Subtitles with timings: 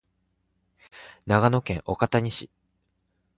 [1.27, 2.49] 長野県岡谷市